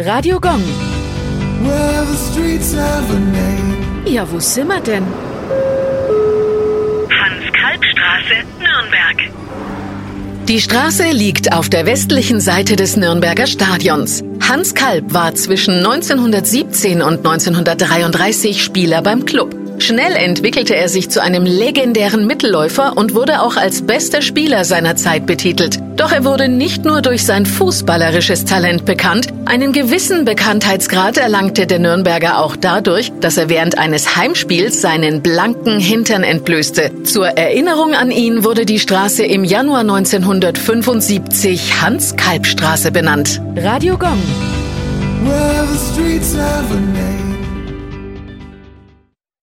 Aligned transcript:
Radio 0.00 0.38
Gong. 0.38 0.62
Well, 1.64 2.04
the 2.06 2.16
streets 2.16 2.72
have 2.72 3.10
a 3.10 3.18
name. 3.18 4.04
Ja, 4.06 4.30
wo 4.30 4.38
sind 4.38 4.68
wir 4.68 4.78
denn? 4.78 5.04
Hans-Kalb-Straße, 7.10 8.44
Nürnberg. 8.60 9.16
Die 10.46 10.60
Straße 10.60 11.10
liegt 11.10 11.52
auf 11.52 11.68
der 11.68 11.84
westlichen 11.84 12.40
Seite 12.40 12.76
des 12.76 12.96
Nürnberger 12.96 13.48
Stadions. 13.48 14.22
Hans 14.48 14.76
Kalb 14.76 15.12
war 15.12 15.34
zwischen 15.34 15.78
1917 15.78 17.02
und 17.02 17.26
1933 17.26 18.62
Spieler 18.62 19.02
beim 19.02 19.24
Club. 19.24 19.52
Schnell 19.78 20.16
entwickelte 20.16 20.74
er 20.74 20.88
sich 20.88 21.08
zu 21.08 21.22
einem 21.22 21.44
legendären 21.44 22.26
Mittelläufer 22.26 22.96
und 22.96 23.14
wurde 23.14 23.42
auch 23.42 23.56
als 23.56 23.82
bester 23.82 24.22
Spieler 24.22 24.64
seiner 24.64 24.96
Zeit 24.96 25.24
betitelt. 25.24 25.78
Doch 25.96 26.12
er 26.12 26.24
wurde 26.24 26.48
nicht 26.48 26.84
nur 26.84 27.00
durch 27.00 27.24
sein 27.24 27.46
fußballerisches 27.46 28.44
Talent 28.44 28.84
bekannt, 28.84 29.28
einen 29.44 29.72
gewissen 29.72 30.24
Bekanntheitsgrad 30.24 31.16
erlangte 31.16 31.66
der 31.66 31.78
Nürnberger 31.78 32.38
auch 32.38 32.56
dadurch, 32.56 33.12
dass 33.20 33.36
er 33.36 33.48
während 33.48 33.78
eines 33.78 34.16
Heimspiels 34.16 34.80
seinen 34.80 35.22
blanken 35.22 35.78
Hintern 35.78 36.22
entblößte. 36.22 37.04
Zur 37.04 37.26
Erinnerung 37.26 37.94
an 37.94 38.10
ihn 38.10 38.44
wurde 38.44 38.66
die 38.66 38.80
Straße 38.80 39.24
im 39.24 39.44
Januar 39.44 39.80
1975 39.80 41.80
Hans-Kalb-Straße 41.80 42.90
benannt. 42.90 43.40
Radio 43.56 43.96
Gong. 43.96 44.22
Well, 45.24 45.66